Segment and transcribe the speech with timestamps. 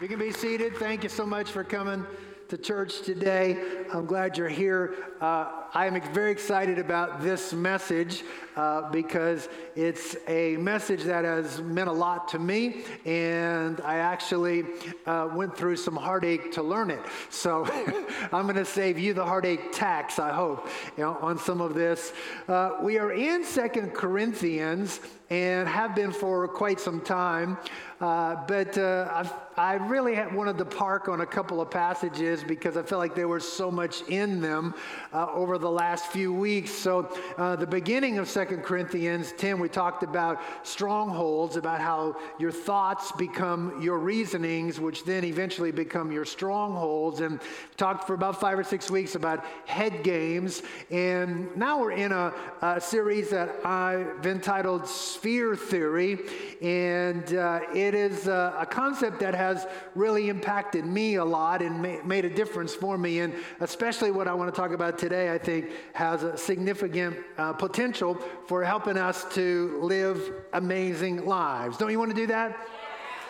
[0.00, 0.76] You can be seated.
[0.76, 2.04] Thank you so much for coming
[2.48, 3.84] to church today.
[3.92, 4.92] I'm glad you're here.
[5.20, 8.22] Uh, I'm very excited about this message
[8.54, 14.66] uh, because it's a message that has meant a lot to me, and I actually
[15.04, 17.00] uh, went through some heartache to learn it.
[17.28, 17.64] So
[18.32, 21.74] I'm going to save you the heartache tax, I hope, you know, on some of
[21.74, 22.12] this.
[22.46, 25.00] Uh, we are in Second Corinthians
[25.30, 27.58] and have been for quite some time.
[28.00, 29.24] Uh, but uh,
[29.56, 33.28] I really wanted to park on a couple of passages because I felt like there
[33.28, 34.74] was so much in them
[35.12, 36.70] uh, over the last few weeks.
[36.70, 42.52] So, uh, the beginning of Second Corinthians 10, we talked about strongholds, about how your
[42.52, 47.20] thoughts become your reasonings, which then eventually become your strongholds.
[47.20, 47.40] And
[47.78, 50.62] talked for about five or six weeks about head games.
[50.90, 56.18] And now we're in a, a series that I've entitled Sphere Theory.
[56.60, 61.80] And uh, it is a, a, concept that has really impacted me a lot and
[61.80, 63.20] ma- made a difference for me.
[63.20, 65.53] And especially what I want to talk about today, I think,
[65.92, 71.76] has a significant uh, potential for helping us to live amazing lives.
[71.76, 72.56] Don't you want to do that?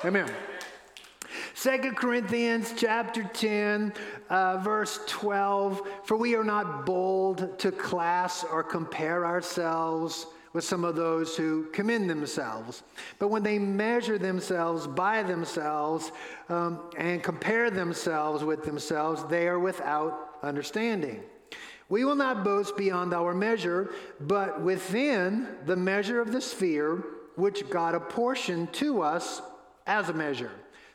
[0.05, 0.31] Amen.
[1.55, 3.93] Second Corinthians chapter 10,
[4.29, 5.83] uh, verse 12.
[6.05, 11.65] For we are not bold to class or compare ourselves with some of those who
[11.73, 12.83] commend themselves.
[13.19, 16.13] But when they measure themselves by themselves
[16.49, 21.23] um, and compare themselves with themselves, they are without understanding.
[21.89, 23.91] We will not boast beyond our measure,
[24.21, 27.05] but within the measure of the sphere
[27.37, 29.43] which God apportioned to us
[29.87, 30.51] as a measure,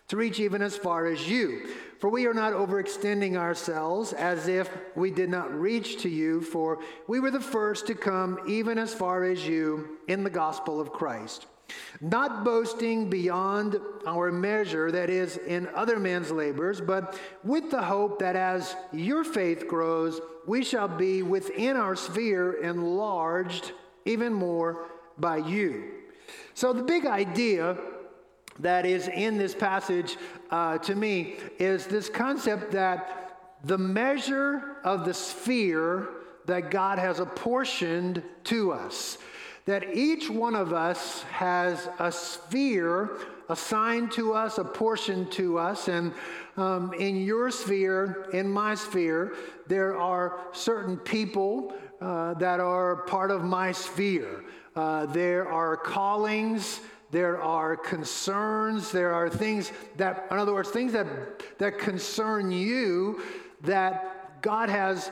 [0.08, 1.68] to reach even as far as you.
[2.00, 6.80] For we are not overextending ourselves as if we did not reach to you, for
[7.08, 10.94] we were the first to come even as far as you in the gospel of
[10.94, 11.46] Christ.
[12.02, 18.20] Not boasting beyond our measure, that is, in other men's labors, but with the hope
[18.20, 23.72] that as your faith grows, we shall be within our sphere enlarged
[24.06, 24.88] even more
[25.18, 25.92] by you.
[26.54, 27.78] So, the big idea
[28.60, 30.18] that is in this passage
[30.52, 36.10] uh, to me is this concept that the measure of the sphere
[36.46, 39.18] that God has apportioned to us,
[39.66, 43.18] that each one of us has a sphere
[43.50, 46.14] assigned to us, apportioned to us, and
[46.58, 49.36] um, in your sphere, in my sphere,
[49.68, 54.44] there are certain people uh, that are part of my sphere.
[54.76, 56.82] Uh, there are callings
[57.12, 61.08] there are concerns, there are things that, in other words, things that,
[61.58, 63.22] that concern you
[63.62, 65.12] that God has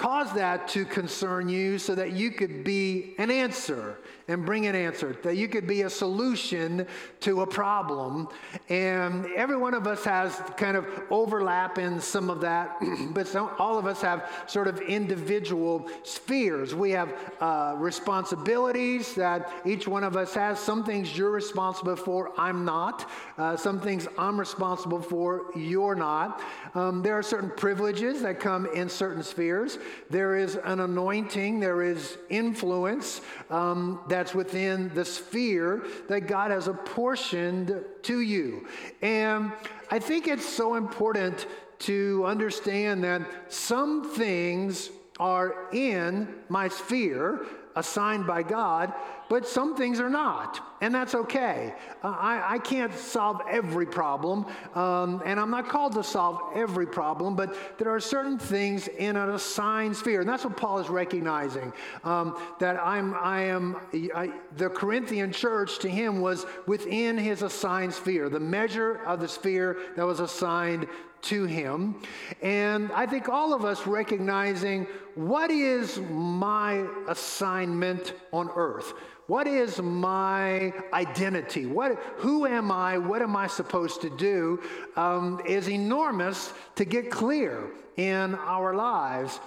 [0.00, 3.98] caused that to concern you so that you could be an answer
[4.30, 6.86] and bring an answer, that you could be a solution
[7.18, 8.28] to a problem.
[8.68, 12.76] And every one of us has kind of overlap in some of that,
[13.10, 16.76] but some, all of us have sort of individual spheres.
[16.76, 20.60] We have uh, responsibilities that each one of us has.
[20.60, 23.10] Some things you're responsible for, I'm not.
[23.36, 26.40] Uh, some things I'm responsible for, you're not.
[26.76, 29.78] Um, there are certain privileges that come in certain spheres.
[30.08, 36.50] There is an anointing, there is influence um, that that's within the sphere that God
[36.50, 38.66] has apportioned to you.
[39.00, 39.50] And
[39.90, 41.46] I think it's so important
[41.80, 48.92] to understand that some things are in my sphere assigned by God,
[49.28, 51.72] but some things are not, and that's okay.
[52.02, 54.44] Uh, I, I, can't solve every problem,
[54.74, 59.14] um, and I'm not called to solve every problem, but there are certain things in
[59.14, 61.72] an assigned sphere, and that's what Paul is recognizing.
[62.02, 63.76] Um, that I'm, I am,
[64.14, 69.28] I, the Corinthian church to him was within his assigned sphere, the measure of the
[69.28, 70.88] sphere that was assigned
[71.22, 72.02] to him.
[72.42, 78.92] And I think all of us recognizing what is my assignment on earth?
[79.26, 81.64] What is my identity?
[81.64, 82.98] What, who am I?
[82.98, 84.60] What am I supposed to do?
[84.96, 89.38] Um, is enormous to get clear in our lives.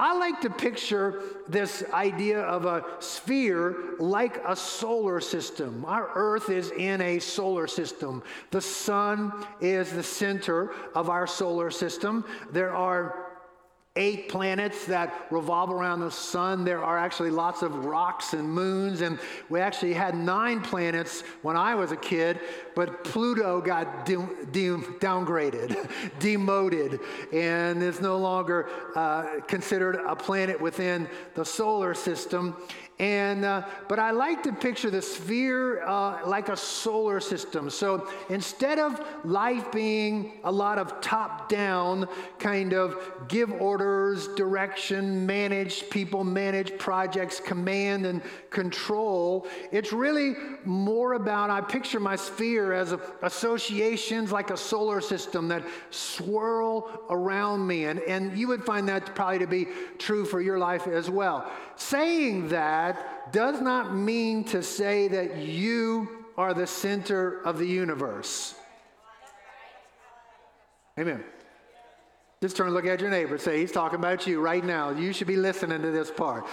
[0.00, 5.84] I like to picture this idea of a sphere like a solar system.
[5.84, 8.22] Our Earth is in a solar system.
[8.50, 12.24] The sun is the center of our solar system.
[12.50, 13.19] There are
[14.00, 16.64] eight planets that revolve around the sun.
[16.64, 19.18] There are actually lots of rocks and moons, and
[19.50, 22.40] we actually had nine planets when I was a kid,
[22.74, 27.00] but Pluto got de- de- downgraded, demoted,
[27.30, 32.56] and is no longer uh, considered a planet within the solar system.
[33.00, 37.70] And, uh, but I like to picture the sphere uh, like a solar system.
[37.70, 42.06] So instead of life being a lot of top down
[42.38, 48.20] kind of give orders, direction, manage people, manage projects, command and
[48.50, 50.34] control, it's really
[50.66, 57.66] more about, I picture my sphere as associations like a solar system that swirl around
[57.66, 57.86] me.
[57.86, 61.50] And, and you would find that probably to be true for your life as well.
[61.76, 62.89] Saying that
[63.32, 68.54] does not mean to say that you are the center of the universe.
[70.98, 71.22] Amen.
[72.42, 73.36] Just turn and look at your neighbor.
[73.38, 74.90] Say, he's talking about you right now.
[74.90, 76.46] You should be listening to this part.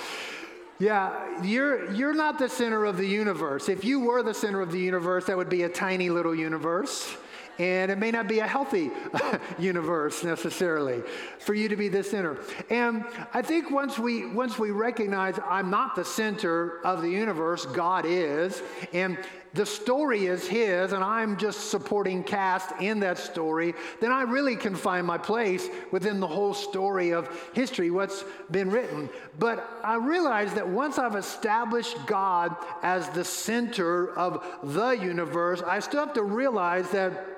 [0.79, 3.67] Yeah, you're, you're not the center of the universe.
[3.67, 7.15] If you were the center of the universe, that would be a tiny little universe
[7.59, 8.91] and it may not be a healthy
[9.59, 11.01] universe necessarily
[11.39, 12.37] for you to be the center.
[12.69, 17.65] And I think once we once we recognize I'm not the center of the universe,
[17.65, 18.61] God is,
[18.93, 19.17] and
[19.53, 24.55] the story is his and I'm just supporting cast in that story, then I really
[24.55, 29.09] can find my place within the whole story of history, what's been written.
[29.39, 35.79] But I realize that once I've established God as the center of the universe, I
[35.79, 37.37] still have to realize that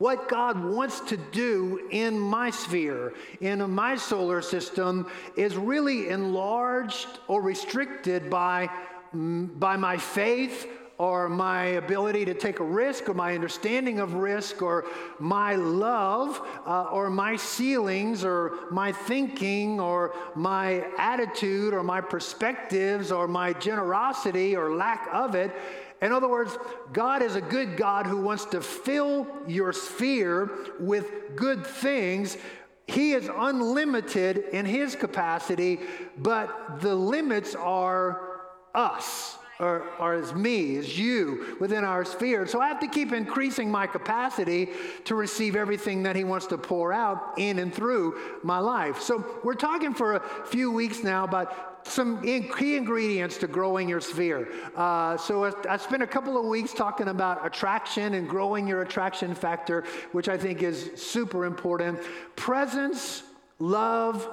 [0.00, 3.12] what God wants to do in my sphere,
[3.42, 5.06] in my solar system,
[5.36, 8.70] is really enlarged or restricted by,
[9.12, 10.66] by my faith
[10.96, 14.86] or my ability to take a risk or my understanding of risk or
[15.18, 23.12] my love uh, or my ceilings or my thinking or my attitude or my perspectives
[23.12, 25.54] or my generosity or lack of it.
[26.02, 26.56] In other words,
[26.92, 32.38] God is a good God who wants to fill your sphere with good things.
[32.86, 35.80] He is unlimited in his capacity,
[36.16, 38.40] but the limits are
[38.74, 42.46] us or, or as me, as you within our sphere.
[42.46, 44.70] So I have to keep increasing my capacity
[45.04, 49.02] to receive everything that He wants to pour out in and through my life.
[49.02, 54.00] So we're talking for a few weeks now about some key ingredients to growing your
[54.00, 54.48] sphere.
[54.76, 58.82] Uh, so I, I spent a couple of weeks talking about attraction and growing your
[58.82, 61.98] attraction factor, which I think is super important.
[62.36, 63.22] Presence,
[63.58, 64.28] love,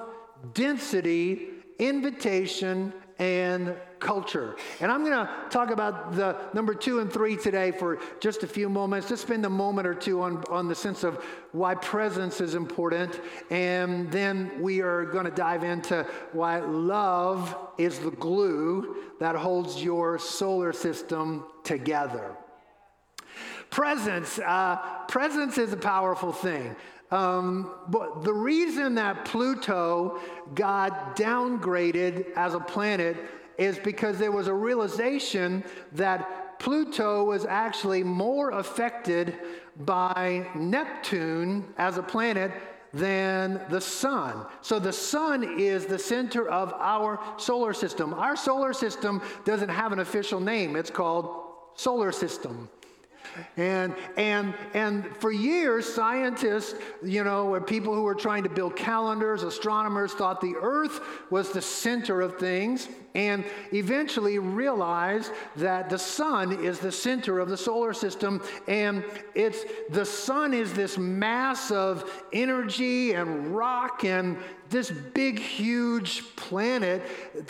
[0.54, 1.48] density,
[1.78, 4.56] invitation, and culture.
[4.80, 8.46] And I'm going to talk about the number two and three today for just a
[8.46, 9.08] few moments.
[9.08, 11.22] Just spend a moment or two on, on the sense of
[11.52, 13.20] why presence is important.
[13.50, 19.82] And then we are going to dive into why love is the glue that holds
[19.82, 22.36] your solar system together.
[23.70, 24.76] Presence, uh,
[25.08, 26.74] presence is a powerful thing.
[27.10, 30.20] Um, but the reason that Pluto
[30.54, 33.16] got downgraded as a planet
[33.58, 39.36] is because there was a realization that Pluto was actually more affected
[39.80, 42.52] by Neptune as a planet
[42.92, 44.46] than the sun.
[44.62, 48.14] So the sun is the center of our solar system.
[48.14, 51.44] Our solar system doesn't have an official name, it's called
[51.74, 52.68] solar system.
[53.56, 58.74] And, and, and for years, scientists, you know, or people who were trying to build
[58.74, 61.00] calendars, astronomers thought the Earth
[61.30, 62.88] was the center of things
[63.18, 69.04] and eventually realized that the sun is the center of the solar system and
[69.34, 74.38] it's the sun is this mass of energy and rock and
[74.70, 77.02] this big, huge planet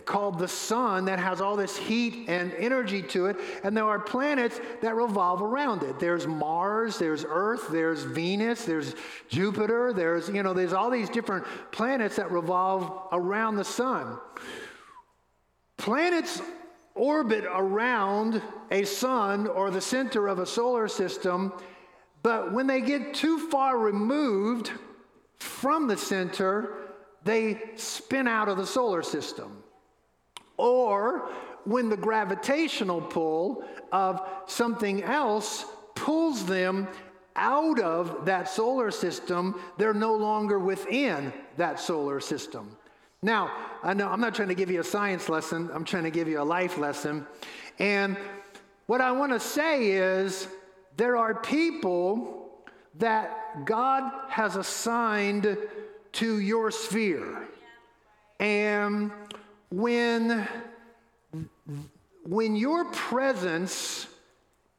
[0.06, 3.36] called the sun that has all this heat and energy to it.
[3.64, 5.98] And there are planets that revolve around it.
[5.98, 8.94] There's Mars, there's Earth, there's Venus, there's
[9.28, 14.18] Jupiter, there's, you know, there's all these different planets that revolve around the sun.
[15.78, 16.42] Planets
[16.94, 21.52] orbit around a sun or the center of a solar system,
[22.22, 24.72] but when they get too far removed
[25.38, 26.74] from the center,
[27.24, 29.62] they spin out of the solar system.
[30.56, 31.30] Or
[31.64, 36.88] when the gravitational pull of something else pulls them
[37.36, 42.76] out of that solar system, they're no longer within that solar system.
[43.22, 46.10] Now, I know I'm not trying to give you a science lesson, I'm trying to
[46.10, 47.26] give you a life lesson.
[47.78, 48.16] And
[48.86, 50.48] what I want to say is
[50.96, 52.50] there are people
[52.96, 55.56] that God has assigned
[56.12, 57.46] to your sphere.
[58.40, 59.12] And
[59.70, 60.48] when,
[62.24, 64.06] when your presence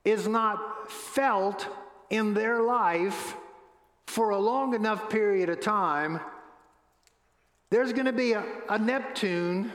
[0.03, 1.68] is not felt
[2.10, 3.36] in their life
[4.08, 6.20] for a long enough period of time,
[7.70, 9.72] there's going to be a, a Neptune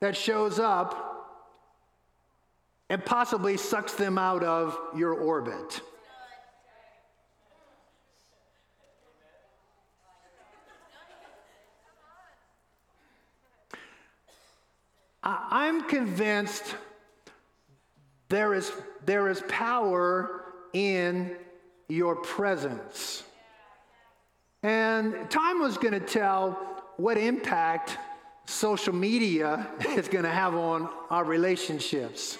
[0.00, 1.04] that shows up
[2.88, 5.80] and possibly sucks them out of your orbit.
[15.22, 16.74] I'm convinced
[18.30, 18.72] there is,
[19.04, 21.36] there is power in
[21.88, 23.24] your presence.
[24.62, 27.96] And time was going to tell what impact
[28.44, 32.36] social media is going to have on our relationships.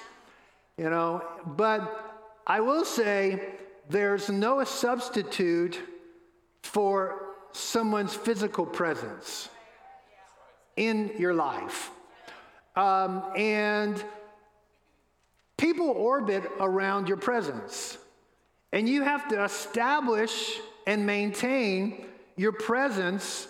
[0.77, 3.55] You know, but I will say
[3.89, 5.81] there's no substitute
[6.63, 7.23] for
[7.53, 9.49] someone's physical presence
[10.77, 11.91] in your life.
[12.77, 14.03] Um, and
[15.57, 17.99] people orbit around your presence.
[18.73, 23.49] And you have to establish and maintain your presence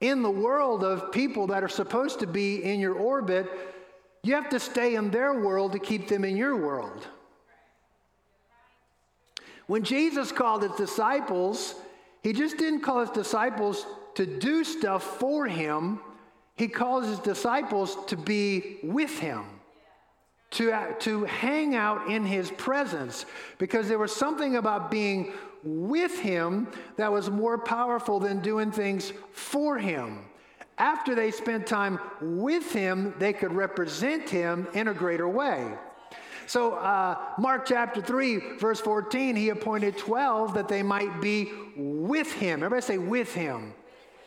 [0.00, 3.50] in the world of people that are supposed to be in your orbit.
[4.22, 7.06] You have to stay in their world to keep them in your world.
[9.66, 11.74] When Jesus called his disciples,
[12.22, 16.00] he just didn't call his disciples to do stuff for him,
[16.56, 19.44] he calls his disciples to be with him,
[20.52, 23.26] to, to hang out in his presence,
[23.58, 25.32] because there was something about being
[25.66, 30.20] with him that was more powerful than doing things for him.
[30.78, 35.72] After they spent time with him, they could represent him in a greater way.
[36.46, 42.32] So, uh, Mark chapter 3, verse 14, he appointed 12 that they might be with
[42.32, 42.62] him.
[42.62, 43.74] Everybody say, with him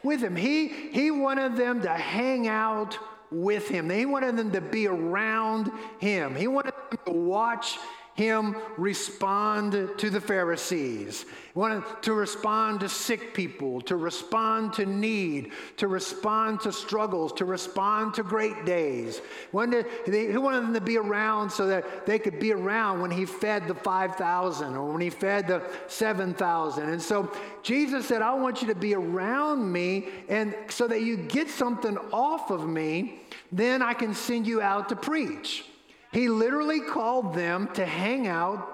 [0.03, 0.35] with him.
[0.35, 2.97] He, he wanted them to hang out
[3.31, 3.89] with him.
[3.89, 6.35] He wanted them to be around him.
[6.35, 7.77] He wanted them to watch
[8.19, 11.25] him respond to the Pharisees.
[11.55, 17.45] Wanted to respond to sick people, to respond to need, to respond to struggles, to
[17.45, 19.19] respond to great days.
[19.19, 23.67] He wanted them to be around so that they could be around when he fed
[23.67, 26.89] the 5,000 or when he fed the 7,000.
[26.89, 27.31] And so
[27.63, 31.97] Jesus said, I want you to be around me and so that you get something
[32.11, 33.21] off of me,
[33.51, 35.63] then I can send you out to preach.
[36.11, 38.67] He literally called them to hang out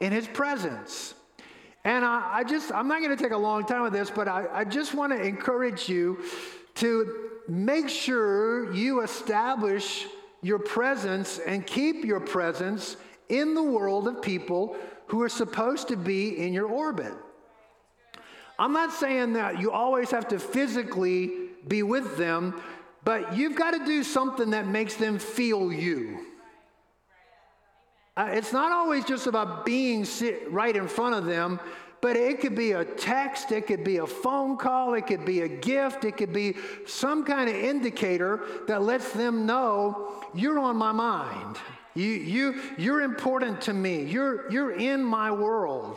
[0.00, 1.14] in his presence.
[1.84, 4.28] And I, I just, I'm not going to take a long time with this, but
[4.28, 6.22] I, I just want to encourage you
[6.76, 10.06] to make sure you establish
[10.42, 12.96] your presence and keep your presence
[13.28, 14.76] in the world of people
[15.06, 17.12] who are supposed to be in your orbit.
[18.58, 21.30] I'm not saying that you always have to physically
[21.66, 22.60] be with them,
[23.04, 26.27] but you've got to do something that makes them feel you.
[28.18, 30.04] Uh, it's not always just about being
[30.48, 31.60] right in front of them,
[32.00, 35.42] but it could be a text, it could be a phone call, it could be
[35.42, 40.74] a gift, it could be some kind of indicator that lets them know you're on
[40.74, 41.58] my mind.
[41.94, 44.02] You, you, you're important to me.
[44.02, 45.96] You're, you're in my world.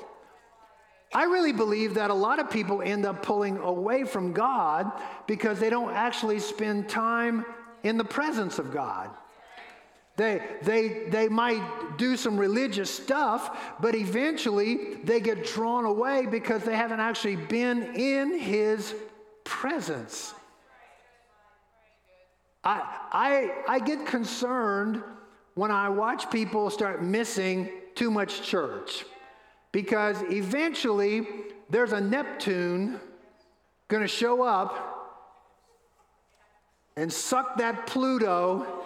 [1.16, 4.92] I really believe that a lot of people end up pulling away from God
[5.26, 7.46] because they don't actually spend time
[7.82, 9.10] in the presence of God.
[10.22, 16.64] They, they, they might do some religious stuff, but eventually they get drawn away because
[16.64, 18.94] they haven't actually been in his
[19.44, 20.36] presence.
[22.64, 25.02] I, I, I get concerned
[25.56, 29.06] when I watch people start missing too much church
[29.72, 31.28] because eventually
[31.72, 33.00] there's a Neptune
[33.88, 34.92] going to show up
[36.96, 38.81] and suck that Pluto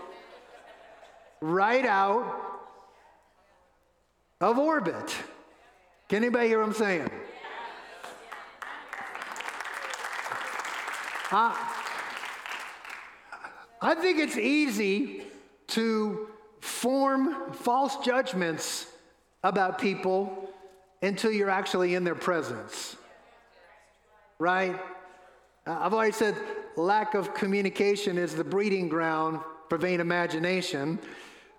[1.46, 2.42] right out
[4.42, 5.16] of orbit.
[6.10, 7.10] Can anybody hear what I'm saying?
[11.32, 11.56] Uh,
[13.82, 15.24] I think it's easy
[15.68, 16.30] to
[16.62, 18.88] form false judgments
[19.44, 20.50] about people
[21.04, 22.96] until you're actually in their presence.
[24.40, 24.80] Right?
[25.68, 26.36] I've always said
[26.76, 31.00] lack of communication is the breeding ground for vain imagination.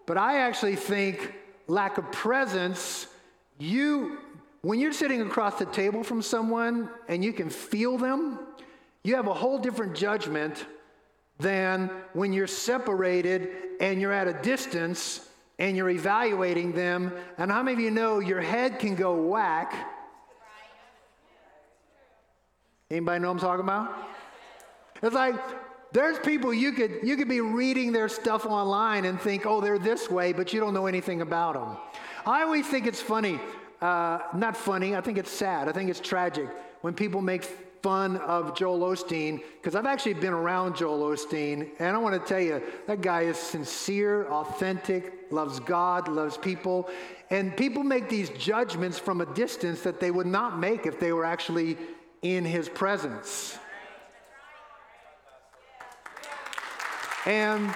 [0.06, 1.34] But I actually think
[1.66, 3.08] lack of presence,
[3.58, 4.18] you,
[4.62, 8.38] when you're sitting across the table from someone and you can feel them,
[9.02, 10.64] you have a whole different judgment
[11.38, 17.12] than when you're separated and you're at a distance and you're evaluating them.
[17.36, 19.74] And how many of you know your head can go whack?
[22.90, 23.92] Anybody know what I'm talking about?
[25.02, 25.34] It's like
[25.96, 29.78] there's people you could you could be reading their stuff online and think, oh, they're
[29.78, 31.74] this way, but you don't know anything about them.
[32.26, 33.40] I always think it's funny,
[33.80, 34.94] uh, not funny.
[34.94, 35.70] I think it's sad.
[35.70, 36.50] I think it's tragic
[36.82, 37.44] when people make
[37.82, 42.28] fun of Joel Osteen because I've actually been around Joel Osteen, and I want to
[42.28, 46.90] tell you that guy is sincere, authentic, loves God, loves people,
[47.30, 51.12] and people make these judgments from a distance that they would not make if they
[51.14, 51.78] were actually
[52.20, 53.58] in his presence.
[57.26, 57.74] And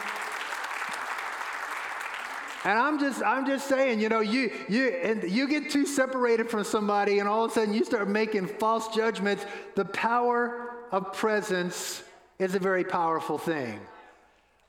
[2.62, 6.50] and I'm just, I'm just saying, you know, you, you, and you get too separated
[6.50, 9.46] from somebody, and all of a sudden you start making false judgments.
[9.76, 12.02] The power of presence
[12.38, 13.80] is a very powerful thing.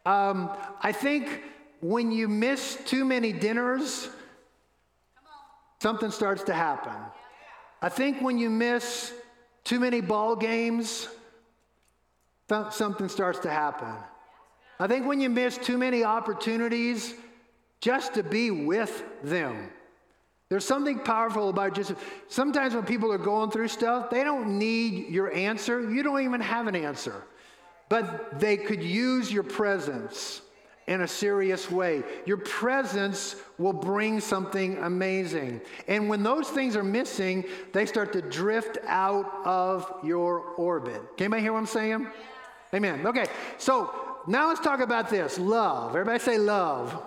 [0.05, 0.49] Um,
[0.81, 1.43] I think
[1.81, 4.07] when you miss too many dinners,
[5.81, 6.95] something starts to happen.
[7.81, 9.11] I think when you miss
[9.65, 11.09] too many ball games,
[12.69, 13.93] something starts to happen.
[14.81, 17.13] I think when you miss too many opportunities
[17.81, 19.69] just to be with them.
[20.49, 21.93] There's something powerful about just
[22.29, 25.87] sometimes when people are going through stuff, they don't need your answer.
[25.87, 27.23] You don't even have an answer.
[27.89, 30.41] But they could use your presence
[30.87, 32.01] in a serious way.
[32.25, 35.61] Your presence will bring something amazing.
[35.87, 41.01] And when those things are missing, they start to drift out of your orbit.
[41.17, 42.07] Can anybody hear what I'm saying?
[42.73, 43.05] Amen.
[43.05, 43.25] Okay,
[43.57, 43.93] so
[44.27, 45.91] now let's talk about this love.
[45.91, 47.01] Everybody say love.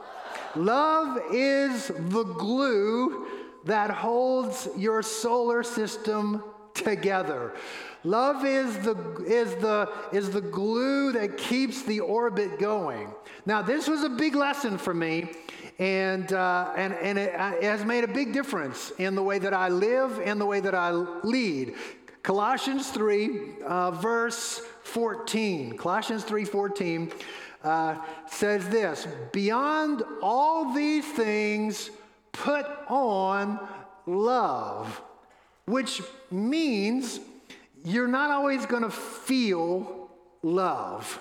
[0.57, 3.27] Love is the glue
[3.65, 6.43] that holds your solar system
[6.75, 7.55] together.
[8.05, 8.95] Love is the,
[9.27, 13.13] is, the, is the glue that keeps the orbit going.
[13.47, 15.31] Now, this was a big lesson for me,
[15.79, 19.39] and, uh, and, and it, uh, it has made a big difference in the way
[19.39, 21.75] that I live and the way that I lead.
[22.25, 25.77] Colossians 3, uh, verse 14.
[25.77, 27.13] Colossians 3 14
[27.63, 31.91] uh, says this Beyond all these things,
[32.33, 33.61] put on
[34.07, 35.03] love,
[35.67, 36.01] which
[36.31, 37.21] means
[37.85, 40.09] you're not always going to feel
[40.43, 41.21] love.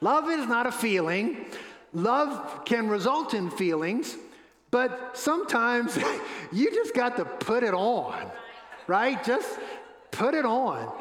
[0.00, 1.46] Love is not a feeling.
[1.92, 4.16] Love can result in feelings,
[4.70, 5.98] but sometimes
[6.52, 8.30] you just got to put it on,
[8.86, 9.22] right?
[9.24, 9.58] Just
[10.10, 10.92] put it on.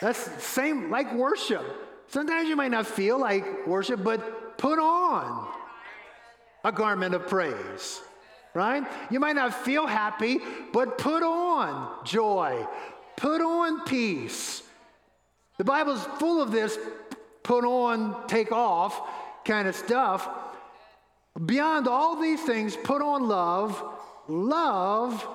[0.00, 1.64] That's same like worship.
[2.08, 5.48] Sometimes you might not feel like worship, but put on
[6.64, 8.00] a garment of praise,
[8.54, 8.84] right?
[9.10, 10.38] You might not feel happy,
[10.72, 12.66] but put on joy,
[13.16, 14.62] put on peace.
[15.58, 16.78] The Bible's full of this
[17.42, 19.00] put on, take off
[19.44, 20.28] kind of stuff.
[21.44, 23.82] Beyond all these things, put on love.
[24.28, 25.26] Love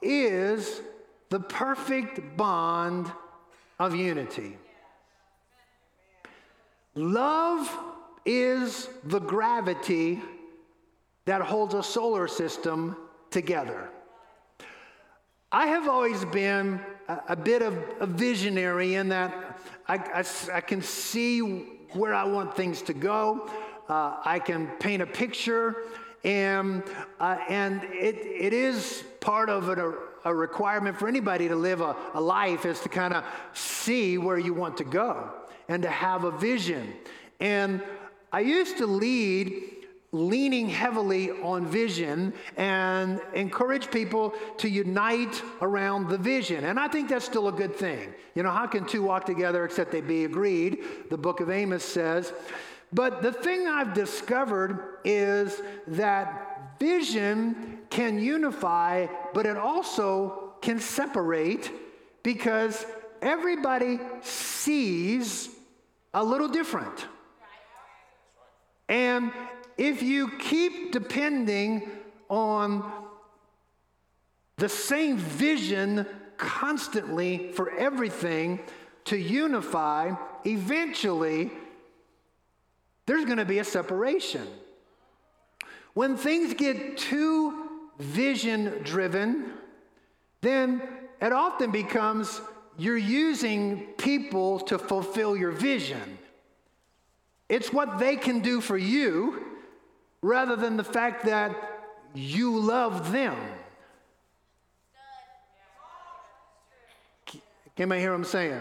[0.00, 0.80] is
[1.30, 3.10] the perfect bond
[3.78, 4.56] of unity.
[6.94, 7.70] Love
[8.24, 10.20] is the gravity
[11.26, 12.96] that holds a solar system
[13.30, 13.90] together.
[15.52, 20.60] I have always been a, a bit of a visionary in that I, I, I,
[20.60, 21.40] can see
[21.92, 23.48] where I want things to go.
[23.88, 25.84] Uh, I can paint a picture,
[26.24, 26.82] and,
[27.20, 29.94] uh, and it, it is part of a,
[30.28, 34.38] a requirement for anybody to live a, a life is to kind of see where
[34.38, 35.30] you want to go
[35.68, 36.92] and to have a vision.
[37.40, 37.82] And
[38.32, 39.74] I used to lead
[40.10, 46.64] leaning heavily on vision and encourage people to unite around the vision.
[46.64, 48.14] And I think that's still a good thing.
[48.34, 50.78] You know, how can two walk together except they be agreed?
[51.10, 52.32] The book of Amos says.
[52.90, 56.47] But the thing I've discovered is that
[56.78, 61.70] vision can unify, but it also can separate
[62.22, 62.86] because
[63.22, 65.48] everybody sees
[66.14, 67.06] a little different.
[68.88, 69.32] And
[69.76, 71.88] if you keep depending
[72.28, 72.90] on
[74.56, 78.60] the same vision constantly for everything
[79.04, 80.12] to unify,
[80.44, 81.50] eventually
[83.06, 84.46] there's going to be a separation.
[85.98, 89.52] When things get too vision driven,
[90.42, 90.80] then
[91.20, 92.40] it often becomes
[92.76, 96.18] you're using people to fulfill your vision.
[97.48, 99.44] It's what they can do for you
[100.22, 101.50] rather than the fact that
[102.14, 103.36] you love them.
[107.74, 108.60] Can I hear what I'm saying?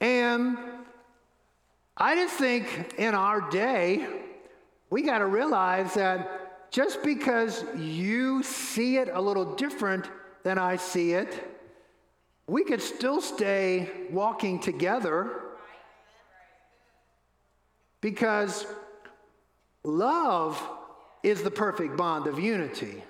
[0.00, 0.58] And
[1.96, 4.06] I just think in our day,
[4.94, 10.08] we got to realize that just because you see it a little different
[10.44, 11.50] than I see it,
[12.46, 15.32] we could still stay walking together
[18.00, 18.68] because
[19.82, 20.62] love
[21.24, 23.02] is the perfect bond of unity.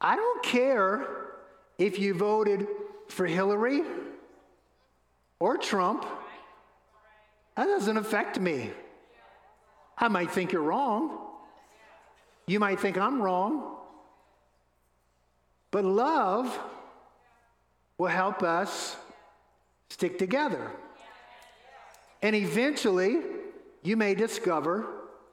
[0.00, 1.04] I don't care
[1.78, 2.68] if you voted
[3.08, 3.82] for Hillary
[5.40, 6.06] or Trump,
[7.56, 8.70] that doesn't affect me.
[9.98, 11.18] I might think you're wrong.
[12.46, 13.76] You might think I'm wrong.
[15.70, 16.58] But love
[17.98, 18.96] will help us
[19.90, 20.70] stick together.
[22.22, 23.20] And eventually,
[23.82, 24.86] you may discover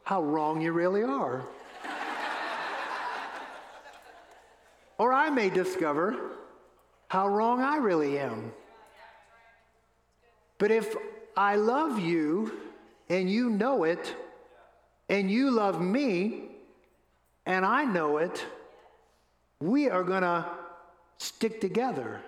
[0.03, 1.43] how wrong you really are.
[4.97, 6.15] or I may discover
[7.07, 8.51] how wrong I really am.
[10.57, 10.95] But if
[11.35, 12.51] I love you
[13.09, 14.15] and you know it,
[15.13, 16.45] and you love me
[17.45, 18.43] and I know it,
[19.59, 20.43] we are going to
[21.19, 22.19] stick together.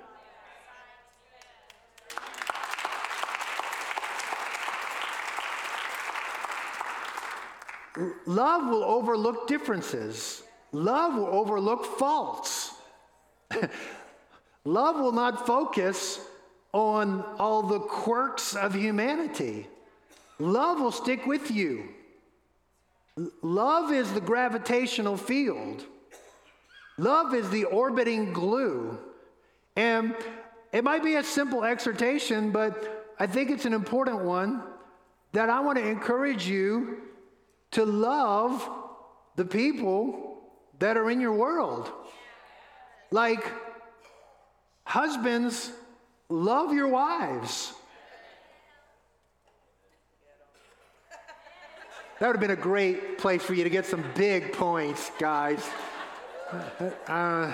[8.28, 10.44] Love will overlook differences.
[10.72, 12.76] Love will overlook faults.
[14.64, 16.20] Love will not focus
[16.72, 19.66] on all the quirks of humanity.
[20.38, 21.90] Love will stick with you.
[23.42, 25.86] Love is the gravitational field.
[26.98, 28.98] Love is the orbiting glue.
[29.76, 30.16] And
[30.74, 34.62] it might be a simple exhortation, but I think it's an important one
[35.32, 36.98] that I want to encourage you
[37.72, 38.70] to love
[39.36, 40.42] the people
[40.80, 41.92] that are in your world.
[43.12, 43.46] Like,
[44.84, 45.72] husbands,
[46.30, 47.74] love your wives.
[52.20, 55.70] That would have been a great place for you to get some big points, guys.
[57.08, 57.52] Uh,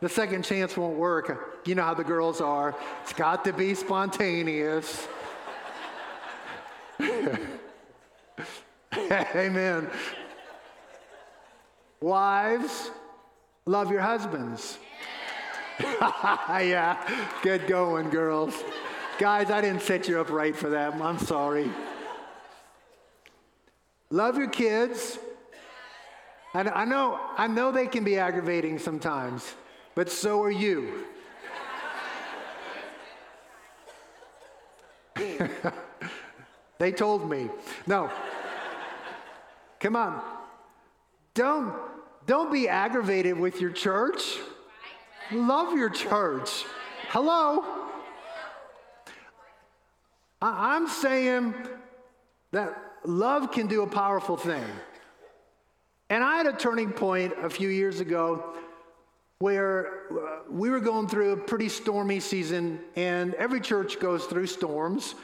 [0.00, 1.62] the second chance won't work.
[1.66, 2.74] You know how the girls are.
[3.02, 5.08] It's got to be spontaneous.
[9.34, 9.88] Amen.
[12.02, 12.90] Wives,
[13.64, 14.78] love your husbands.
[15.80, 16.98] yeah,
[17.42, 18.62] good going, girls.
[19.18, 20.94] Guys, I didn't set you up right for that.
[20.94, 21.70] I'm sorry.
[24.10, 25.18] Love your kids.
[26.54, 29.54] And I know, I know they can be aggravating sometimes,
[29.94, 31.04] but so are you.
[36.78, 37.50] they told me.
[37.86, 38.10] No.
[39.80, 40.22] Come on.
[41.34, 41.74] Don't,
[42.26, 44.36] don't be aggravated with your church.
[45.32, 46.64] Love your church.
[47.08, 47.64] Hello?
[50.40, 51.54] I'm saying
[52.52, 54.64] that love can do a powerful thing.
[56.08, 58.54] And I had a turning point a few years ago
[59.38, 64.46] where uh, we were going through a pretty stormy season, and every church goes through
[64.46, 65.14] storms.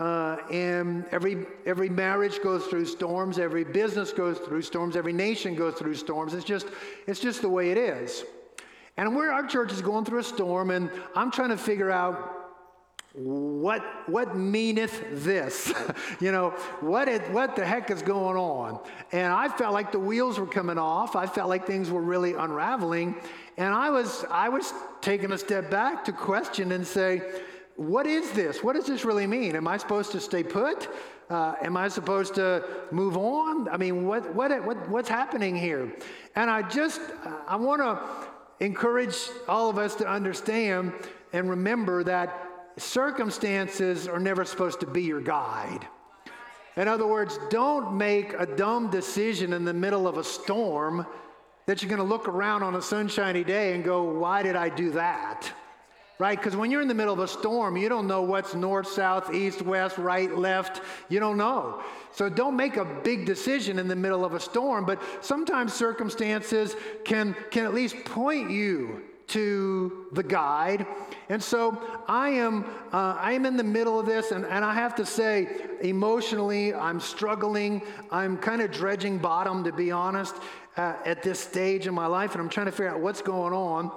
[0.00, 5.54] Uh, and every, every marriage goes through storms, every business goes through storms, every nation
[5.54, 6.34] goes through storms.
[6.34, 6.66] It's just,
[7.06, 8.24] it's just the way it is.
[8.96, 12.41] And where our church is going through a storm, and I'm trying to figure out
[13.14, 15.72] what what meaneth this?
[16.20, 18.78] You know what it, what the heck is going on?
[19.10, 21.16] And i felt like the wheels were coming off.
[21.16, 23.16] I felt like things were really unraveling.
[23.56, 27.22] And i was i was taking a step back to question and say
[27.76, 28.62] what is this?
[28.62, 29.56] What does this really mean?
[29.56, 30.88] Am i supposed to stay put?
[31.28, 33.68] Uh, am i supposed to move on?
[33.68, 35.92] I mean what, what, what what's happening here?
[36.36, 37.00] And i just
[37.46, 39.16] i want to encourage
[39.48, 40.92] all of us to understand
[41.32, 45.86] and remember that circumstances are never supposed to be your guide.
[46.76, 51.06] In other words, don't make a dumb decision in the middle of a storm
[51.66, 54.68] that you're going to look around on a sunshiny day and go, Why did I
[54.68, 55.52] do that?
[56.18, 56.38] Right?
[56.38, 59.34] Because when you're in the middle of a storm, you don't know what's north, south,
[59.34, 60.80] east, west, right, left.
[61.08, 61.82] You don't know.
[62.12, 66.76] So don't make a big decision in the middle of a storm, but sometimes circumstances
[67.04, 70.86] can, can at least point you to the guide.
[71.28, 74.74] And so I am, uh, I am in the middle of this, and, and I
[74.74, 75.48] have to say,
[75.80, 77.82] emotionally, I'm struggling.
[78.10, 80.34] I'm kind of dredging bottom, to be honest,
[80.76, 83.54] uh, at this stage in my life, and I'm trying to figure out what's going
[83.54, 83.90] on.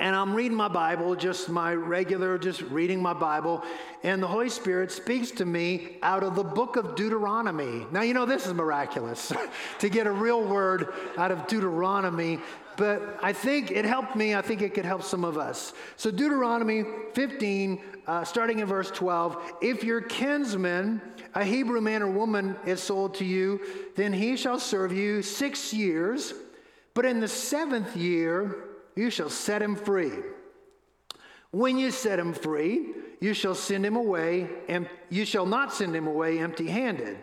[0.00, 3.62] And I'm reading my Bible, just my regular, just reading my Bible.
[4.02, 7.86] And the Holy Spirit speaks to me out of the book of Deuteronomy.
[7.92, 9.32] Now, you know, this is miraculous
[9.78, 12.40] to get a real word out of Deuteronomy
[12.76, 14.34] but I think it helped me.
[14.34, 15.72] I think it could help some of us.
[15.96, 16.84] So, Deuteronomy
[17.14, 21.00] 15, uh, starting in verse 12 if your kinsman,
[21.34, 23.60] a Hebrew man or woman, is sold to you,
[23.96, 26.34] then he shall serve you six years,
[26.94, 28.56] but in the seventh year
[28.96, 30.12] you shall set him free.
[31.50, 32.88] When you set him free,
[33.20, 37.16] you shall send him away, and you shall not send him away empty handed.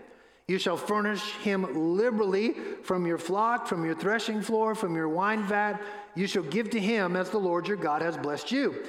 [0.47, 5.43] You shall furnish him liberally from your flock, from your threshing floor, from your wine
[5.43, 5.81] vat.
[6.15, 8.83] You shall give to him as the Lord your God has blessed you.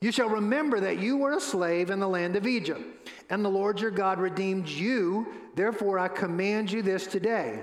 [0.00, 3.48] You shall remember that you were a slave in the land of Egypt, and the
[3.48, 5.26] Lord your God redeemed you.
[5.54, 7.60] Therefore, I command you this today.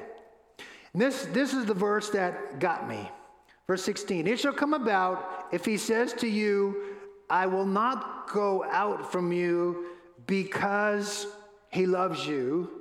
[0.93, 3.09] And this, this is the verse that got me.
[3.67, 6.95] Verse 16 It shall come about if he says to you,
[7.29, 9.85] I will not go out from you
[10.25, 11.27] because
[11.69, 12.78] he loves you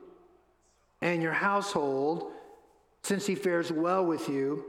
[1.01, 2.33] and your household,
[3.03, 4.65] since he fares well with you,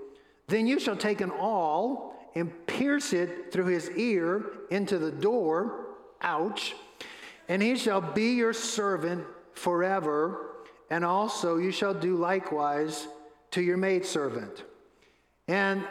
[0.48, 5.88] then you shall take an awl and pierce it through his ear into the door.
[6.22, 6.76] Ouch.
[7.48, 10.52] And he shall be your servant forever.
[10.90, 13.08] And also you shall do likewise
[13.52, 14.64] to your maidservant.
[15.48, 15.84] And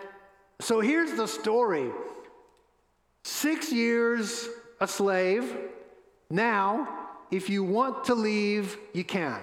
[0.61, 1.91] so here's the story
[3.25, 4.49] six years
[4.81, 5.57] a slave.
[6.31, 6.89] Now,
[7.31, 9.41] if you want to leave, you can.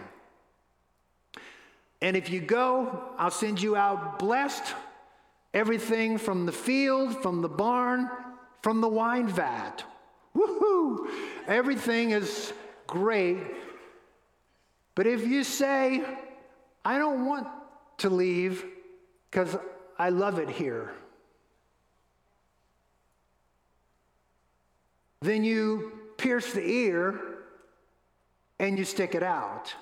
[2.01, 4.73] And if you go, I'll send you out blessed
[5.55, 8.09] Everything from the field, from the barn,
[8.61, 9.85] from the wine vat.
[10.35, 11.09] Woohoo!
[11.47, 12.51] Everything is
[12.87, 13.37] great.
[14.95, 16.03] But if you say,
[16.83, 17.47] I don't want
[17.99, 18.65] to leave
[19.31, 19.55] because
[19.97, 20.93] I love it here,
[25.21, 27.17] then you pierce the ear
[28.59, 29.73] and you stick it out.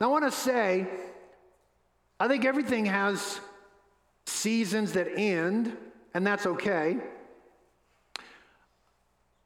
[0.00, 0.86] I want to say,
[2.18, 3.40] I think everything has
[4.26, 5.76] seasons that end,
[6.14, 6.98] and that's okay.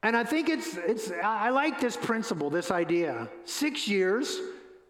[0.03, 3.27] And I think it's, it's, I like this principle, this idea.
[3.43, 4.39] Six years,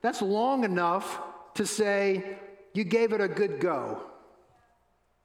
[0.01, 1.19] that's long enough
[1.55, 2.37] to say
[2.73, 4.01] you gave it a good go.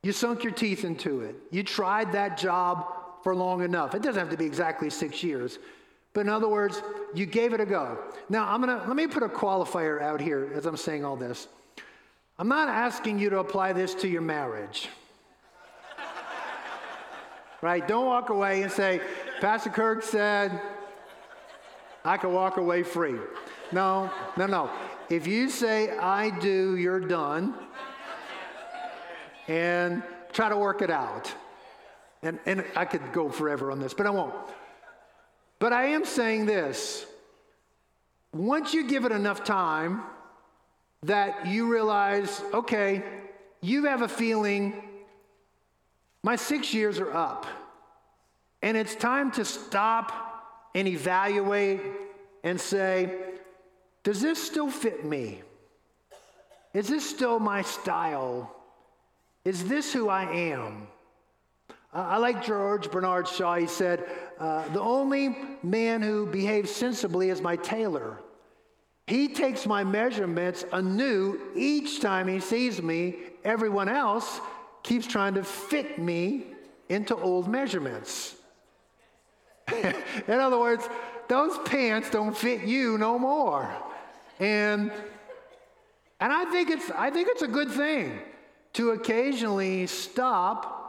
[0.02, 1.34] You sunk your teeth into it.
[1.50, 2.86] You tried that job
[3.22, 3.94] for long enough.
[3.94, 5.58] It doesn't have to be exactly six years.
[6.12, 6.82] But in other words,
[7.14, 7.98] you gave it a go.
[8.28, 11.16] Now, I'm going to, let me put a qualifier out here as I'm saying all
[11.16, 11.46] this.
[12.38, 14.88] I'm not asking you to apply this to your marriage.
[17.62, 17.86] right?
[17.86, 19.00] Don't walk away and say,
[19.40, 20.60] Pastor Kirk said,
[22.04, 23.16] I can walk away free.
[23.72, 24.70] No, no, no.
[25.10, 27.54] If you say, I do, you're done.
[29.46, 31.32] And try to work it out.
[32.22, 34.34] And, and I could go forever on this, but I won't.
[35.60, 37.06] But I am saying this
[38.32, 40.02] once you give it enough time,
[41.02, 43.02] that you realize, okay,
[43.60, 44.82] you have a feeling,
[46.22, 47.46] my six years are up,
[48.62, 50.12] and it's time to stop
[50.74, 51.80] and evaluate
[52.44, 53.18] and say,
[54.02, 55.42] does this still fit me?
[56.72, 58.54] Is this still my style?
[59.44, 60.86] Is this who I am?
[61.92, 63.56] Uh, I like George Bernard Shaw.
[63.56, 64.04] He said,
[64.38, 68.18] uh, The only man who behaves sensibly is my tailor.
[69.06, 73.16] He takes my measurements anew each time he sees me.
[73.42, 74.40] Everyone else
[74.84, 76.44] keeps trying to fit me
[76.88, 78.36] into old measurements.
[79.72, 80.88] In other words,
[81.26, 83.68] those pants don't fit you no more.
[84.38, 84.92] And
[86.20, 88.20] and I think it's I think it's a good thing
[88.74, 90.79] to occasionally stop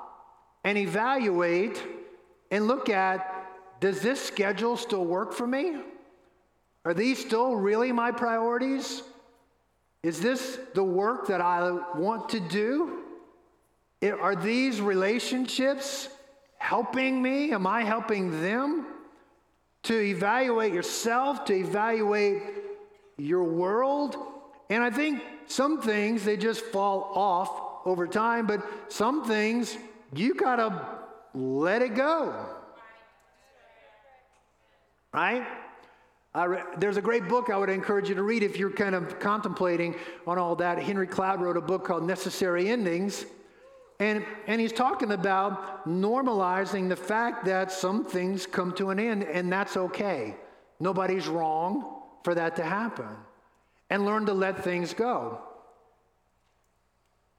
[0.64, 1.82] and evaluate
[2.52, 3.28] and look at
[3.80, 5.76] does this schedule still work for me?
[6.86, 9.02] Are these still really my priorities?
[10.04, 13.00] Is this the work that I want to do?
[14.04, 16.10] Are these relationships
[16.58, 17.52] helping me?
[17.54, 18.86] Am I helping them?
[19.84, 22.44] To evaluate yourself, to evaluate
[23.18, 24.16] your world.
[24.70, 29.76] And I think some things, they just fall off over time, but some things,
[30.14, 31.00] you gotta
[31.34, 32.34] let it go.
[35.14, 35.46] Right?
[36.36, 39.20] Re- there's a great book I would encourage you to read if you're kind of
[39.20, 39.96] contemplating
[40.26, 40.80] on all that.
[40.80, 43.26] Henry Cloud wrote a book called Necessary Endings.
[44.00, 49.24] And, and he's talking about normalizing the fact that some things come to an end,
[49.24, 50.36] and that's okay.
[50.80, 53.06] Nobody's wrong for that to happen.
[53.90, 55.42] And learn to let things go.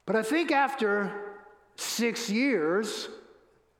[0.05, 1.32] But I think after
[1.75, 3.09] six years,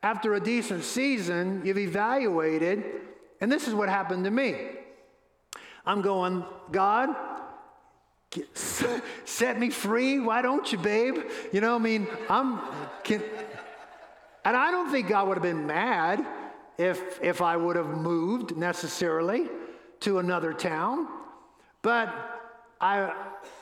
[0.02, 2.84] after a decent season, you've evaluated,
[3.40, 4.56] and this is what happened to me.
[5.86, 7.10] I'm going, God,
[9.24, 10.20] set me free.
[10.20, 11.18] Why don't you, babe?
[11.52, 12.60] You know, I mean, I'm,
[13.04, 13.22] can,
[14.46, 16.26] and I don't think God would have been mad
[16.78, 19.48] if, if I would have moved necessarily
[20.02, 21.08] to another town.
[21.82, 22.14] But
[22.82, 23.14] I,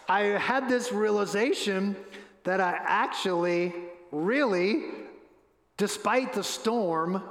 [0.08, 1.96] I had this realization
[2.44, 3.74] that I actually,
[4.12, 4.84] really,
[5.78, 7.24] despite the storm,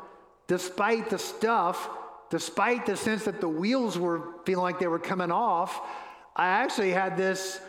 [0.47, 1.89] despite the stuff,
[2.31, 5.81] despite the sense that the wheels were feeling like they were coming off,
[6.37, 7.61] I actually had this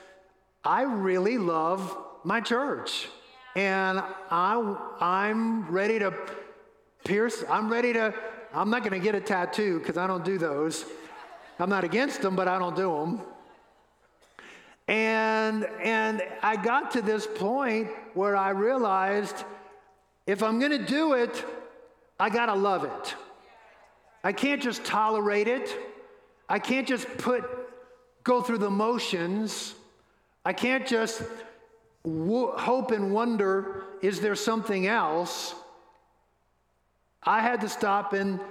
[0.63, 3.08] I really love my church.
[3.56, 6.13] And I, I'm ready to,
[7.04, 8.13] Pierce, I'm ready to,
[8.54, 10.86] I'm not going to get a tattoo because I don't do those.
[11.60, 13.21] I'm not against them, but I don't do them.
[14.91, 19.45] And, and I got to this point where I realized
[20.27, 21.45] if I'm going to do it,
[22.19, 23.15] I got to love it.
[24.21, 25.73] I can't just tolerate it.
[26.49, 27.45] I can't just put,
[28.25, 29.75] go through the motions.
[30.43, 31.23] I can't just
[32.04, 35.56] w- hope and wonder, is there something else?
[37.23, 38.41] I had to stop and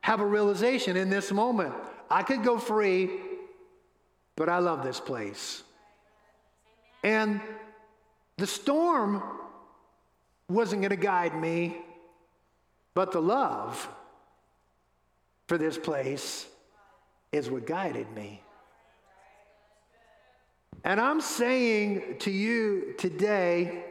[0.00, 1.74] have a realization in this moment.
[2.10, 3.10] I could go free,
[4.36, 5.64] but I love this place.
[7.02, 7.40] And
[8.36, 9.22] the storm
[10.48, 11.76] wasn't going to guide me,
[12.94, 13.88] but the love
[15.48, 16.46] for this place
[17.32, 18.42] is what guided me.
[20.84, 23.84] And I'm saying to you today,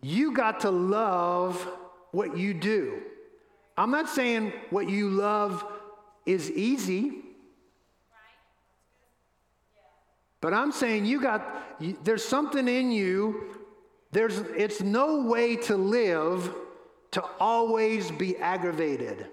[0.00, 1.60] you got to love
[2.12, 3.02] what you do.
[3.76, 5.64] I'm not saying what you love
[6.24, 7.22] is easy.
[10.40, 13.56] But I'm saying you got, there's something in you,
[14.12, 16.54] there's, it's no way to live
[17.12, 19.26] to always be aggravated,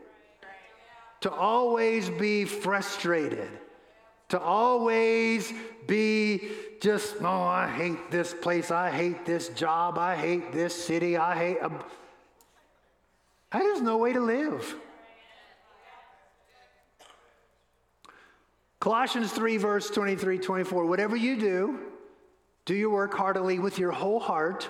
[1.22, 3.50] to always be frustrated,
[4.30, 5.54] to always
[5.86, 6.50] be
[6.82, 11.36] just, oh, I hate this place, I hate this job, I hate this city, I
[11.36, 11.58] hate.
[11.62, 11.70] Uh,
[13.52, 14.76] there's no way to live.
[18.84, 20.86] Colossians 3, verse 23, 24.
[20.86, 21.80] Whatever you do,
[22.66, 24.68] do your work heartily with your whole heart,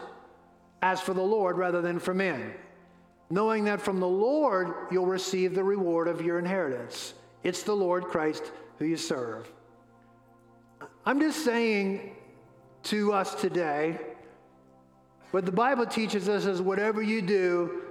[0.84, 2.54] as for the Lord rather than for men,
[3.32, 7.16] knowing that from the Lord you'll receive the reward of your inheritance.
[7.42, 9.52] It's the Lord Christ who you serve.
[11.08, 12.16] I'm just saying
[12.84, 14.00] to us today,
[15.32, 17.82] what the Bible teaches us is whatever you do,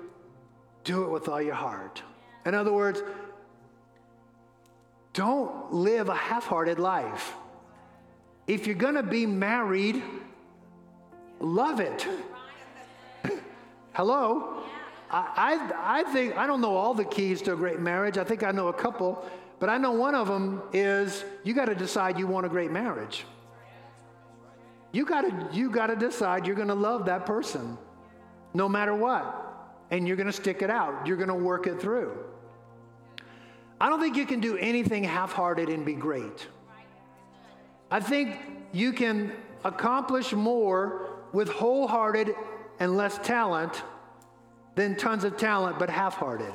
[0.84, 2.00] do it with all your heart.
[2.46, 3.02] In other words,
[5.12, 7.34] don't live a half hearted life.
[8.46, 10.02] If you're going to be married,
[11.38, 12.06] love it.
[13.92, 14.62] Hello?
[15.10, 18.16] I, I, I think, I don't know all the keys to a great marriage.
[18.16, 21.66] I think I know a couple, but I know one of them is you got
[21.66, 23.24] to decide you want a great marriage.
[24.92, 27.78] You got to you got to decide you're going to love that person
[28.54, 29.38] no matter what.
[29.90, 31.06] And you're going to stick it out.
[31.06, 32.18] You're going to work it through.
[33.82, 36.46] I don't think you can do anything half hearted and be great.
[37.90, 38.38] I think
[38.70, 39.32] you can
[39.64, 42.32] accomplish more with wholehearted
[42.78, 43.82] and less talent
[44.76, 46.54] than tons of talent but half hearted.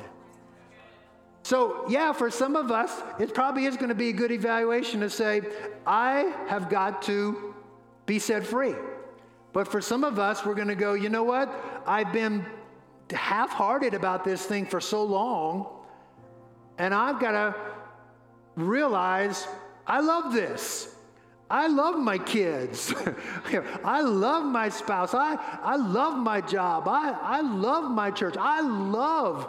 [1.42, 5.00] So, yeah, for some of us, it probably is going to be a good evaluation
[5.00, 5.42] to say,
[5.86, 7.54] I have got to
[8.06, 8.74] be set free.
[9.52, 11.54] But for some of us, we're going to go, you know what?
[11.86, 12.46] I've been
[13.10, 15.77] half hearted about this thing for so long
[16.78, 17.54] and I've got to
[18.56, 19.46] realize
[19.86, 20.94] I love this.
[21.50, 22.94] I love my kids.
[23.84, 25.14] I love my spouse.
[25.14, 26.86] I, I love my job.
[26.86, 28.36] I, I love my church.
[28.38, 29.48] I love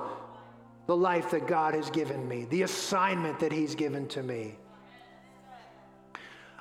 [0.87, 4.57] the life that God has given me, the assignment that He's given to me.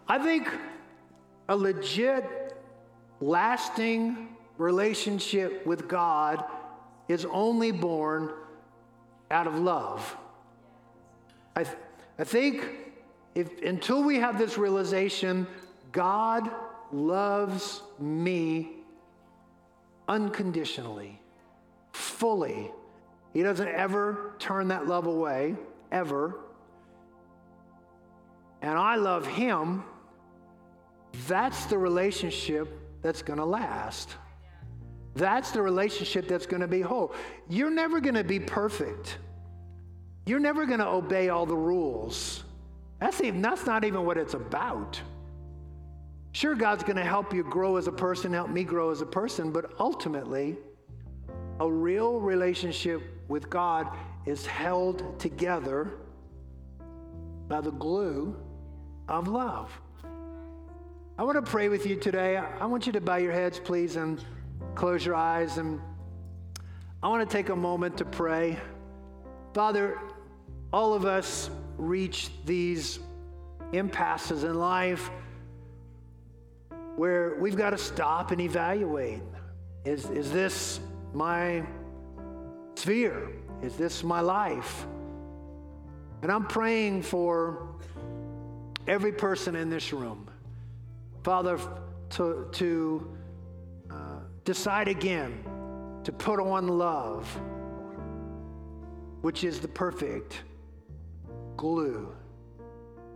[0.08, 0.48] I think
[1.48, 2.26] a legit,
[3.20, 6.44] lasting relationship with God
[7.06, 8.32] is only born
[9.30, 10.16] out of love.
[11.58, 11.76] I, th-
[12.20, 12.68] I think
[13.34, 15.44] if, until we have this realization,
[15.90, 16.48] God
[16.92, 18.76] loves me
[20.06, 21.20] unconditionally,
[21.92, 22.70] fully.
[23.32, 25.56] He doesn't ever turn that love away,
[25.90, 26.38] ever.
[28.62, 29.82] And I love Him.
[31.26, 32.68] That's the relationship
[33.02, 34.10] that's going to last.
[35.16, 37.12] That's the relationship that's going to be whole.
[37.48, 39.18] You're never going to be perfect.
[40.28, 42.44] You're never going to obey all the rules.
[43.00, 45.00] That's, even, that's not even what it's about.
[46.32, 49.06] Sure, God's going to help you grow as a person, help me grow as a
[49.06, 50.58] person, but ultimately,
[51.60, 53.88] a real relationship with God
[54.26, 55.92] is held together
[57.48, 58.36] by the glue
[59.08, 59.72] of love.
[61.16, 62.36] I want to pray with you today.
[62.36, 64.22] I want you to bow your heads, please, and
[64.74, 65.56] close your eyes.
[65.56, 65.80] And
[67.02, 68.58] I want to take a moment to pray.
[69.54, 69.98] Father,
[70.72, 72.98] all of us reach these
[73.72, 75.10] impasses in life
[76.96, 79.22] where we've got to stop and evaluate
[79.84, 80.80] is, is this
[81.14, 81.64] my
[82.74, 83.30] sphere?
[83.62, 84.86] Is this my life?
[86.22, 87.68] And I'm praying for
[88.86, 90.28] every person in this room,
[91.22, 91.58] Father,
[92.10, 93.10] to, to
[93.90, 93.94] uh,
[94.44, 95.44] decide again
[96.04, 97.28] to put on love,
[99.22, 100.42] which is the perfect
[101.58, 102.14] glue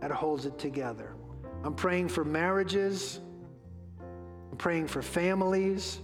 [0.01, 1.15] that holds it together.
[1.63, 3.19] I'm praying for marriages.
[4.51, 5.99] I'm praying for families.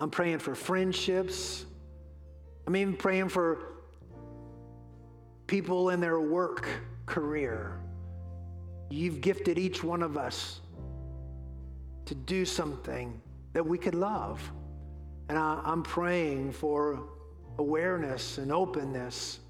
[0.00, 1.66] I'm praying for friendships.
[2.66, 3.74] I'm even praying for
[5.46, 6.66] people in their work
[7.06, 7.78] career.
[8.90, 10.60] You've gifted each one of us
[12.06, 13.20] to do something
[13.52, 14.40] that we could love.
[15.28, 17.02] And I, am praying for
[17.58, 19.40] awareness and openness.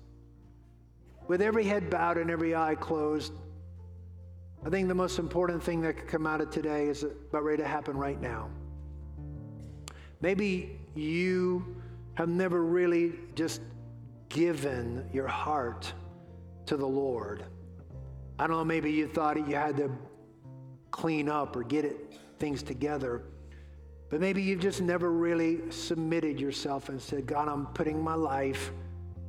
[1.27, 3.33] With every head bowed and every eye closed,
[4.65, 7.63] I think the most important thing that could come out of today is about ready
[7.63, 8.49] to happen right now.
[10.21, 11.77] Maybe you
[12.15, 13.61] have never really just
[14.29, 15.93] given your heart
[16.67, 17.45] to the Lord.
[18.39, 19.91] I don't know, maybe you thought you had to
[20.91, 23.23] clean up or get it, things together.
[24.11, 28.71] But maybe you've just never really submitted yourself and said, God, I'm putting my life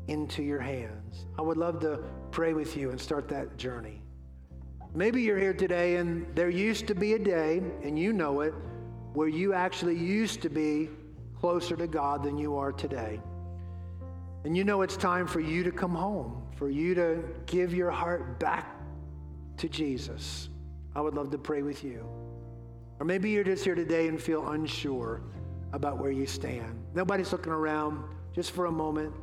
[0.07, 1.25] into your hands.
[1.37, 1.99] I would love to
[2.31, 4.01] pray with you and start that journey.
[4.93, 8.53] Maybe you're here today and there used to be a day, and you know it,
[9.13, 10.89] where you actually used to be
[11.39, 13.19] closer to God than you are today.
[14.45, 17.91] And you know it's time for you to come home, for you to give your
[17.91, 18.75] heart back
[19.57, 20.49] to Jesus.
[20.95, 22.05] I would love to pray with you.
[22.99, 25.21] Or maybe you're just here today and feel unsure
[25.73, 26.81] about where you stand.
[26.93, 28.03] Nobody's looking around,
[28.33, 29.13] just for a moment.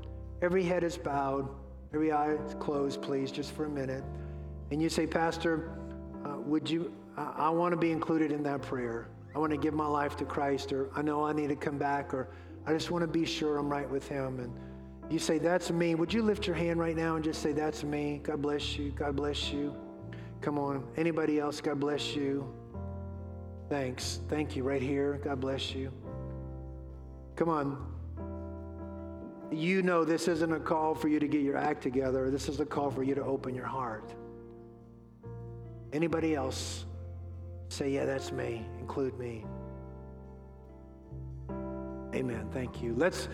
[0.43, 1.49] Every head is bowed,
[1.95, 4.03] every eye is closed, please, just for a minute.
[4.73, 5.71] And you say, Pastor,
[6.25, 9.07] uh, would you, I, I want to be included in that prayer.
[9.37, 11.79] I want to give my life to Christ, or I know I need to come
[11.79, 12.29] back, or
[12.67, 14.41] I just want to be sure I'm right with Him.
[14.41, 14.53] And
[15.09, 15.95] you say, That's me.
[15.95, 18.21] Would you lift your hand right now and just say, That's me?
[18.23, 18.91] God bless you.
[18.91, 19.77] God bless you.
[20.41, 20.85] Come on.
[20.97, 21.61] Anybody else?
[21.61, 22.53] God bless you.
[23.69, 24.21] Thanks.
[24.29, 25.21] Thank you right here.
[25.23, 25.93] God bless you.
[27.37, 27.93] Come on.
[29.53, 32.31] You know this isn't a call for you to get your act together.
[32.31, 34.15] This is a call for you to open your heart.
[35.93, 36.87] Anybody else?
[37.69, 38.67] Say, yeah, that's me.
[38.81, 39.45] Include me.
[42.15, 42.49] Amen.
[42.53, 42.95] Thank you.
[42.97, 43.29] Let's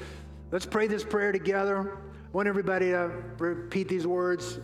[0.51, 1.99] let's pray this prayer together.
[1.99, 4.61] I want everybody to repeat these words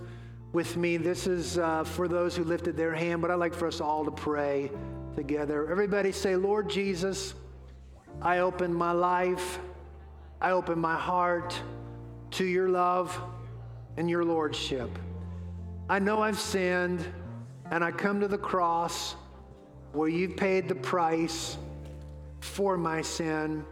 [0.53, 0.97] with me.
[0.97, 4.05] This is uh, for those who lifted their hand, but I'd like for us all
[4.05, 4.71] to pray
[5.17, 5.69] together.
[5.71, 7.35] Everybody say, Lord Jesus,
[8.23, 9.59] I open my life,
[10.45, 11.59] I open my heart
[12.33, 13.19] to your love
[13.97, 14.91] and your lordship.
[15.89, 17.03] I know I've sinned,
[17.71, 19.17] and I come to the cross
[19.93, 21.57] where you've paid the price
[22.41, 23.65] for my sin,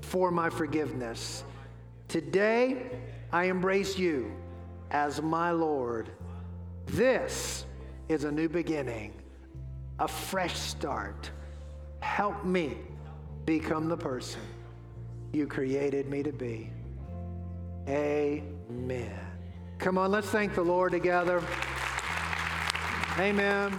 [0.00, 1.42] for my forgiveness.
[2.06, 2.88] Today,
[3.32, 4.32] I embrace you
[4.92, 6.08] as my Lord.
[6.86, 7.66] This
[8.08, 9.12] is a new beginning
[9.98, 11.32] a fresh start.
[11.98, 12.76] Help me
[13.44, 14.40] become the person
[15.32, 16.70] you created me to be.
[17.88, 19.20] Amen.
[19.78, 21.42] Come on, let's thank the Lord together.
[23.18, 23.78] Amen.